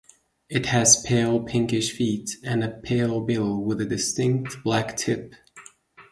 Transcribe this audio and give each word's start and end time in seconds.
It 0.49 0.65
has 0.65 0.99
pale 1.03 1.39
pinkish 1.41 1.91
feet, 1.91 2.37
and 2.43 2.63
a 2.63 2.69
pale 2.71 3.21
bill 3.23 3.61
with 3.63 3.79
a 3.81 3.85
distinct 3.85 4.63
black 4.63 4.97
tip. 4.97 5.35